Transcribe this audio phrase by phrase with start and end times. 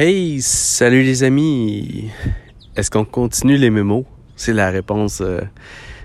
[0.00, 2.12] Hey, salut les amis!
[2.76, 4.04] Est-ce qu'on continue les mémos?
[4.36, 5.40] C'est la réponse euh,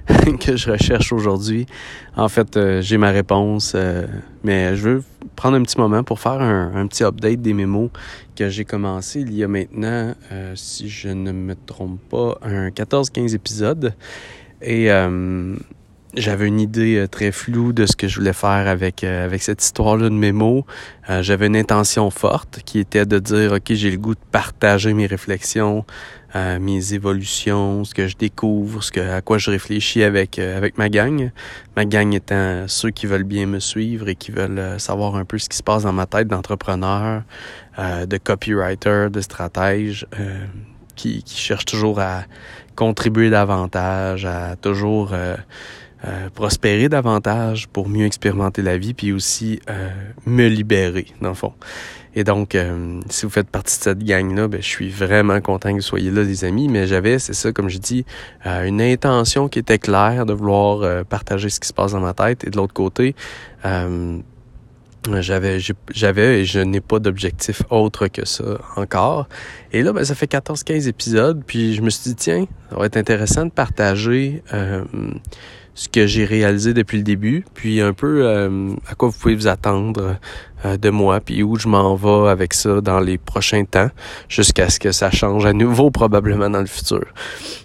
[0.40, 1.68] que je recherche aujourd'hui.
[2.16, 4.08] En fait, euh, j'ai ma réponse, euh,
[4.44, 5.04] mais je veux
[5.36, 7.92] prendre un petit moment pour faire un, petit update des mémos
[8.36, 10.16] que j'ai commencé il y a maintenant,
[10.56, 13.94] si je ne me trompe pas, un 14-15 épisodes.
[14.64, 14.90] Et
[16.16, 19.42] j'avais une idée euh, très floue de ce que je voulais faire avec euh, avec
[19.42, 20.66] cette histoire-là de mémo.
[21.10, 24.94] Euh, j'avais une intention forte qui était de dire ok j'ai le goût de partager
[24.94, 25.86] mes réflexions,
[26.60, 30.90] mes évolutions, ce que je découvre, ce que à quoi je réfléchis avec avec ma
[30.90, 31.32] gang.
[31.76, 35.38] Ma gang étant ceux qui veulent bien me suivre et qui veulent savoir un peu
[35.38, 37.22] ce qui se passe dans ma tête d'entrepreneur,
[37.78, 40.08] de copywriter, de stratège.
[40.96, 42.24] qui, qui cherche toujours à
[42.76, 45.14] contribuer davantage, à toujours
[46.06, 49.90] euh, prospérer davantage pour mieux expérimenter la vie, puis aussi euh,
[50.26, 51.54] me libérer, dans le fond.
[52.14, 55.70] Et donc, euh, si vous faites partie de cette gang-là, ben, je suis vraiment content
[55.70, 56.68] que vous soyez là, les amis.
[56.68, 58.06] Mais j'avais, c'est ça, comme je dis,
[58.44, 62.44] une intention qui était claire de vouloir partager ce qui se passe dans ma tête.
[62.44, 63.16] Et de l'autre côté,
[63.64, 65.60] j'avais
[65.92, 69.30] j'avais et je n'ai pas d'objectif autre que ça encore.
[69.72, 72.86] Et là, ben, ça fait 14-15 épisodes, puis je me suis dit, tiens, ça va
[72.88, 74.44] être intéressant de partager
[75.76, 79.36] ce que j'ai réalisé depuis le début, puis un peu euh, à quoi vous pouvez
[79.36, 80.18] vous attendre
[80.66, 83.90] euh, de moi, puis où je m'en vais avec ça dans les prochains temps,
[84.30, 87.06] jusqu'à ce que ça change à nouveau probablement dans le futur.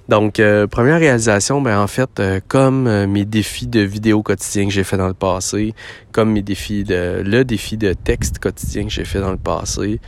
[0.08, 4.84] Donc, euh, première réalisation, ben en fait, comme mes défis de vidéo quotidien que j'ai
[4.84, 5.74] fait dans le passé,
[6.12, 10.00] comme mes défis de le défi de texte quotidien que j'ai fait dans le passé,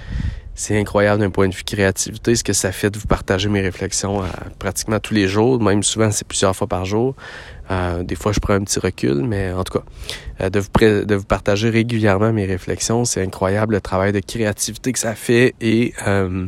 [0.60, 3.62] c'est incroyable d'un point de vue créativité, ce que ça fait de vous partager mes
[3.62, 4.22] réflexions
[4.58, 7.14] pratiquement tous les jours, même souvent c'est plusieurs fois par jour.
[7.70, 9.84] Euh, des fois, je prends un petit recul, mais en tout cas,
[10.42, 14.92] euh, de, vous de vous partager régulièrement mes réflexions, c'est incroyable le travail de créativité
[14.92, 16.46] que ça fait et euh,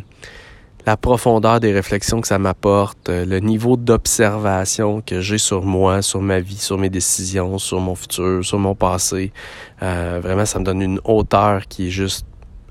[0.84, 6.20] la profondeur des réflexions que ça m'apporte, le niveau d'observation que j'ai sur moi, sur
[6.20, 9.32] ma vie, sur mes décisions, sur mon futur, sur mon passé.
[9.80, 12.26] vraiment, ça me donne une hauteur qui est juste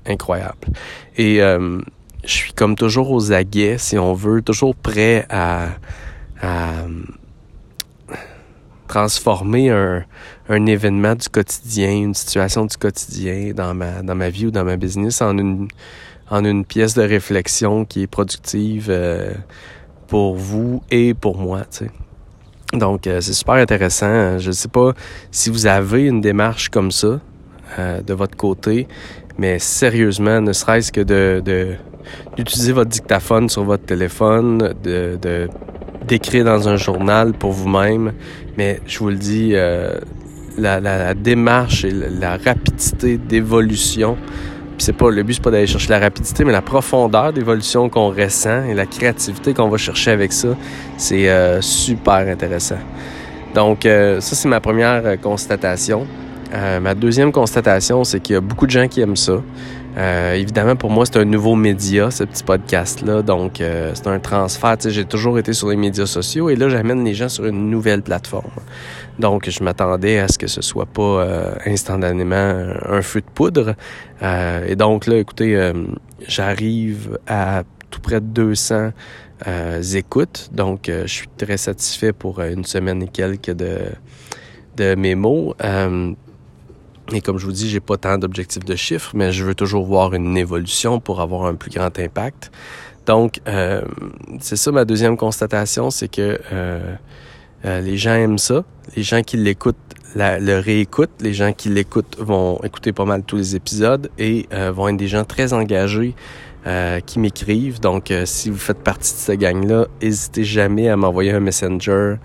[0.06, 0.68] incroyable.
[1.16, 1.40] Et
[2.24, 5.68] je suis comme toujours aux aguets, si on veut, toujours prêt à,
[6.40, 6.86] à
[8.92, 14.50] transformer un, événement du quotidien, une situation du quotidien dans ma, dans ma vie ou
[14.50, 15.68] dans ma business en une,
[16.28, 19.32] en une pièce de réflexion qui est productive euh,
[20.08, 21.62] pour vous et pour moi.
[22.74, 24.38] Donc, euh, c'est super intéressant.
[24.38, 24.92] Je ne sais pas
[25.30, 27.18] si vous avez une démarche comme ça
[27.78, 28.86] euh, de votre côté,
[29.38, 31.00] mais sérieusement, ne serait-ce que
[32.36, 35.48] d'utiliser votre dictaphone sur votre téléphone, de,
[36.06, 38.12] d'écrire dans un journal pour vous-même,
[38.58, 39.94] mais je vous le dis, euh,
[40.58, 44.18] la, démarche et la, rapidité d'évolution,
[44.76, 48.10] c'est pas le but, c'est pas d'aller chercher la rapidité, mais la profondeur d'évolution qu'on
[48.10, 50.48] ressent et la créativité qu'on va chercher avec ça,
[50.98, 52.78] c'est euh, super intéressant.
[53.54, 56.06] Donc, ça, c'est ma première constatation.
[56.52, 59.42] Ma deuxième constatation, c'est qu'il y a beaucoup de gens qui aiment ça.
[59.96, 63.22] Euh, évidemment, pour moi, c'est un nouveau média, ce petit podcast-là.
[63.22, 64.76] Donc, euh, c'est un transfert.
[64.86, 68.02] J'ai toujours été sur les médias sociaux et là, j'amène les gens sur une nouvelle
[68.02, 68.50] plateforme.
[69.18, 73.74] Donc, je m'attendais à ce que ce soit pas euh, instantanément un feu de poudre.
[74.22, 75.72] et donc, là, écoutez,
[76.26, 78.92] j'arrive à tout près de 200
[79.94, 80.48] écoutes.
[80.52, 83.80] Donc, je suis très satisfait pour une semaine et quelques de,
[84.76, 85.54] de mémos.
[87.10, 89.84] Et comme je vous dis, j'ai pas tant d'objectifs de chiffres, mais je veux toujours
[89.84, 92.52] voir une évolution pour avoir un plus grand impact.
[93.06, 93.82] Donc, euh,
[94.40, 96.94] c'est ça ma deuxième constatation, c'est que euh,
[97.64, 98.64] euh, les gens aiment ça.
[98.96, 99.76] Les gens qui l'écoutent
[100.14, 101.20] le réécoutent.
[101.20, 105.08] Les gens qui l'écoutent vont écouter pas mal tous les épisodes et vont être des
[105.08, 106.14] gens très engagés
[107.06, 107.80] qui m'écrivent.
[107.80, 112.16] Donc, si vous faites partie de cette gang-là, n'hésitez jamais à m'envoyer un messenger,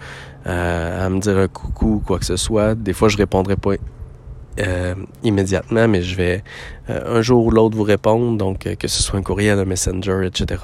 [0.44, 2.76] à me dire un coucou ou quoi que ce soit.
[2.76, 3.76] Des fois, je répondrai pas
[4.60, 6.44] euh, immédiatement, mais je vais
[6.90, 9.66] euh, un jour ou l'autre vous répondre, donc euh, que ce soit un courriel, un
[9.66, 10.64] messenger, etc.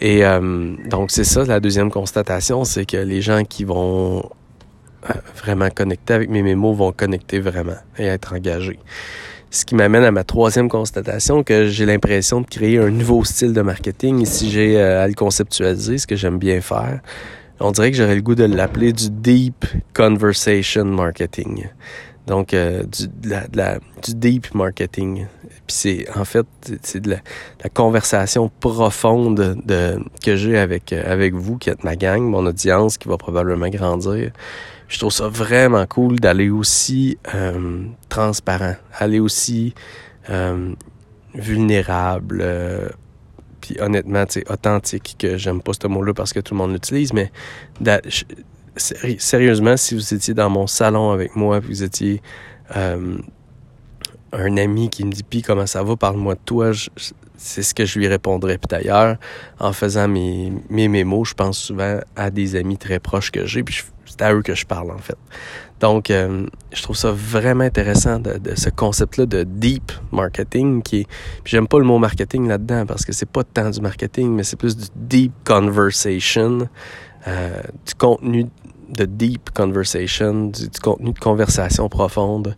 [0.00, 0.22] Et
[0.88, 4.28] donc c'est ça, la deuxième constatation, c'est que les gens qui vont
[5.36, 8.78] vraiment connecter avec mes mémos vont connecter vraiment et être engagés.
[9.50, 13.52] Ce qui m'amène à ma troisième constatation, que j'ai l'impression de créer un nouveau style
[13.52, 14.22] de marketing.
[14.22, 17.00] Et si j'ai à le conceptualiser, ce que j'aime bien faire,
[17.60, 19.64] on dirait que j'aurais le goût de l'appeler du deep
[19.94, 21.66] conversation marketing.
[22.26, 23.08] Donc, euh, du,
[24.14, 25.26] deep marketing.
[25.66, 26.46] Puis c'est, en fait,
[26.82, 27.18] c'est de la,
[27.70, 32.96] conversation profonde de, que j'ai avec, euh, avec vous, qui êtes ma gang, mon audience,
[32.96, 34.30] qui va probablement grandir.
[34.88, 39.74] Je trouve ça vraiment cool d'aller aussi euh, transparent, aller aussi
[41.34, 42.44] vulnérable,
[43.62, 47.12] puis honnêtement, c'est authentique, que j'aime pas ce mot-là parce que tout le monde l'utilise,
[47.12, 47.32] mais
[48.76, 52.22] sérieusement, si vous étiez dans mon salon avec moi, vous étiez
[52.76, 53.18] euh,
[54.32, 56.72] un ami qui me dit, puis comment ça va, parle-moi de toi,
[57.36, 58.58] c'est ce que je lui répondrais.
[58.58, 59.16] Puis d'ailleurs,
[59.58, 63.62] en faisant mes, mes mémos, je pense souvent à des amis très proches que j'ai,
[63.62, 65.16] puis c'est à eux que je parle en fait.
[65.80, 71.06] Donc, euh, je trouve ça vraiment intéressant de, ce concept-là de deep marketing qui est.
[71.44, 74.56] j'aime pas le mot marketing là-dedans parce que c'est pas tant du marketing, mais c'est
[74.56, 76.68] plus du deep conversation,
[77.26, 78.46] euh, du contenu
[78.92, 82.54] de deep conversation, du, contenu de conversation profonde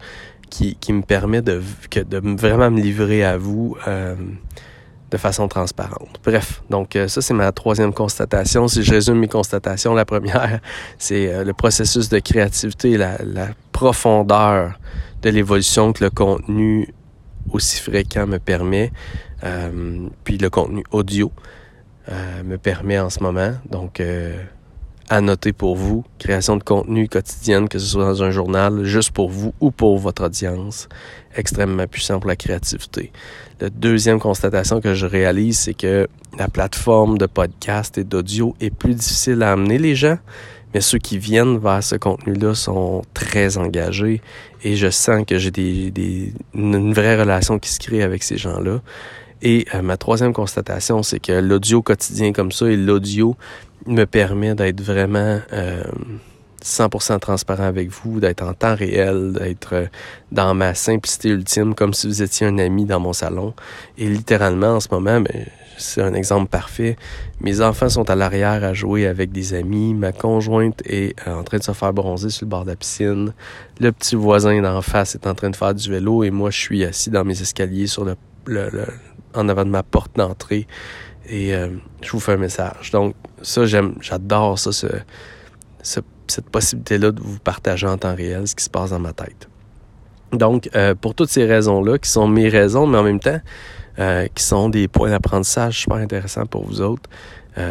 [0.50, 3.76] qui, qui me permet de, que, de vraiment me livrer à vous.
[3.86, 4.14] Euh,
[5.10, 6.18] de façon transparente.
[6.24, 8.66] Bref, donc euh, ça c'est ma troisième constatation.
[8.66, 10.58] Si je résume mes constatations, la première,
[10.98, 14.76] c'est euh, le processus de créativité, la, la profondeur
[15.22, 16.92] de l'évolution que le contenu
[17.52, 18.90] aussi fréquent me permet,
[20.24, 21.30] puis le contenu audio
[22.42, 23.52] me permet en ce moment.
[23.70, 24.00] Donc
[25.08, 29.10] à noter pour vous, création de contenu quotidienne, que ce soit dans un journal, juste
[29.10, 30.88] pour vous ou pour votre audience,
[31.36, 33.12] extrêmement puissant pour la créativité.
[33.60, 36.08] La deuxième constatation que je réalise, c'est que
[36.38, 40.18] la plateforme de podcast et d'audio est plus difficile à amener les gens,
[40.72, 44.20] mais ceux qui viennent vers ce contenu-là sont très engagés
[44.64, 48.36] et je sens que j'ai des, des, une vraie relation qui se crée avec ces
[48.36, 48.80] gens-là.
[49.44, 53.36] Et euh, ma troisième constatation, c'est que l'audio quotidien comme ça et l'audio
[53.86, 55.84] me permet d'être vraiment euh,
[56.64, 59.86] 100% transparent avec vous, d'être en temps réel, d'être euh,
[60.32, 63.52] dans ma simplicité ultime, comme si vous étiez un ami dans mon salon.
[63.98, 66.96] Et littéralement, en ce moment, ben, c'est un exemple parfait.
[67.42, 69.92] Mes enfants sont à l'arrière à jouer avec des amis.
[69.92, 72.76] Ma conjointe est euh, en train de se faire bronzer sur le bord de la
[72.76, 73.34] piscine.
[73.78, 76.58] Le petit voisin d'en face est en train de faire du vélo et moi, je
[76.58, 78.16] suis assis dans mes escaliers sur le,
[78.46, 78.70] le,
[79.34, 80.66] en avant de ma porte d'entrée
[81.26, 81.68] et euh,
[82.02, 82.90] je vous fais un message.
[82.90, 84.86] Donc, ça, j'aime, j'adore ça, ce,
[86.26, 89.48] cette possibilité-là de vous partager en temps réel ce qui se passe dans ma tête.
[90.32, 93.40] Donc, euh, pour toutes ces raisons-là, qui sont mes raisons, mais en même temps,
[93.98, 97.08] euh, qui sont des points d'apprentissage super intéressants pour vous autres,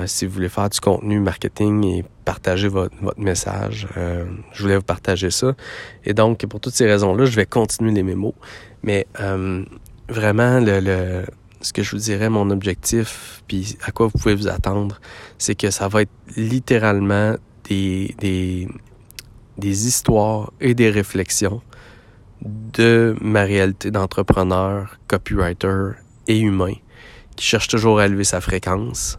[0.05, 5.29] si vous voulez faire du contenu marketing et partager votre, message, je voulais vous partager
[5.29, 5.55] ça.
[6.05, 8.33] Et donc, pour toutes ces raisons-là, je vais continuer les mémos.
[8.81, 9.05] Mais
[10.07, 11.25] vraiment, le
[11.63, 14.99] ce que je vous dirais, mon objectif, puis à quoi vous pouvez vous attendre,
[15.37, 18.67] c'est que ça va être littéralement des, des,
[19.57, 21.61] des histoires et des réflexions
[22.43, 25.91] de ma réalité d'entrepreneur, copywriter
[26.27, 26.73] et humain
[27.35, 29.17] qui cherche toujours à élever sa fréquence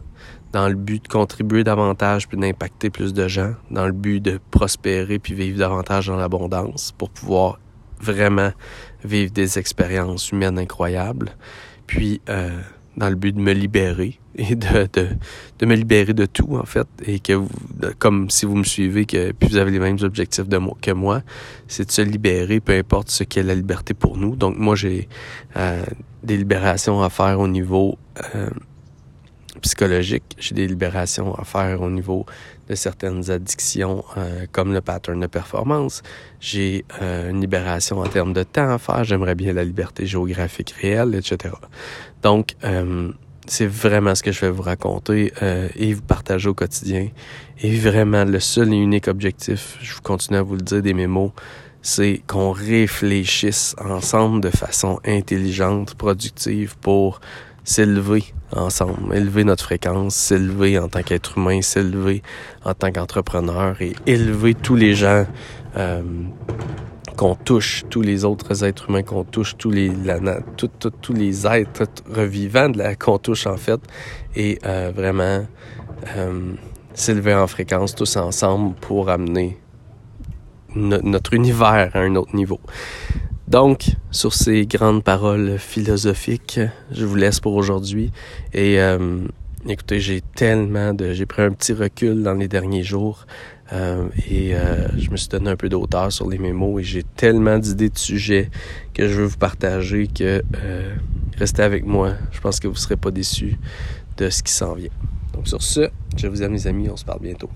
[0.53, 4.39] dans le but de contribuer davantage puis d'impacter plus de gens, dans le but de
[4.51, 7.59] prospérer puis vivre davantage dans l'abondance pour pouvoir
[7.99, 8.51] vraiment
[9.03, 11.35] vivre des expériences humaines incroyables
[11.87, 12.59] puis euh,
[12.97, 15.07] dans le but de me libérer et de, de,
[15.59, 17.49] de, me libérer de tout, en fait, et que vous,
[17.99, 20.91] comme si vous me suivez, que puis vous avez les mêmes objectifs de moi, que
[20.91, 21.21] moi,
[21.67, 24.35] c'est de se libérer, peu importe ce qu'est la liberté pour nous.
[24.35, 25.07] Donc moi, j'ai
[25.55, 25.83] euh,
[26.23, 27.97] des libérations à faire au niveau
[28.35, 28.49] euh,
[29.65, 32.25] psychologique, j'ai des libérations à faire au niveau
[32.69, 36.03] de certaines addictions euh, comme le pattern de performance.
[36.39, 39.03] J'ai euh, une libération en termes de temps à faire.
[39.03, 41.55] J'aimerais bien la liberté géographique réelle, etc.
[42.21, 43.11] Donc, euh,
[43.47, 45.31] c'est vraiment ce que je vais vous raconter
[45.75, 47.09] et vous partager au quotidien.
[47.61, 51.31] Et vraiment, le seul et unique objectif, je continue à vous le dire des mémos,
[51.83, 57.19] c'est qu'on réfléchisse ensemble de façon intelligente, productive pour
[57.65, 62.21] s'élever ensemble, élever notre fréquence, s'élever en tant qu'être humain, s'élever
[62.63, 65.25] en tant qu'entrepreneur et élever tous les gens
[65.75, 66.01] euh,
[67.17, 69.91] qu'on touche, tous les autres êtres humains qu'on touche, tous les
[71.47, 73.79] êtres revivants qu'on touche en fait,
[74.35, 75.45] et euh, vraiment
[76.15, 76.53] euh,
[76.93, 79.57] s'élever en fréquence tous ensemble pour amener
[80.75, 82.59] notre univers à un autre niveau.
[83.47, 86.59] Donc, sur ces grandes paroles philosophiques,
[86.91, 88.11] je vous laisse pour aujourd'hui.
[88.53, 89.19] Et euh,
[89.67, 91.13] écoutez, j'ai tellement de...
[91.13, 93.27] J'ai pris un petit recul dans les derniers jours
[93.71, 97.03] euh, et euh, je me suis donné un peu d'auteur sur les mémos et j'ai
[97.03, 98.49] tellement d'idées de sujets
[98.95, 100.43] que je veux vous partager que
[101.37, 102.13] restez avec moi.
[102.31, 103.57] Je pense que vous ne serez pas déçus
[104.17, 104.89] de ce qui s'en vient.
[105.33, 107.49] Donc sur ce, je vous aime les amis, on se parle bientôt.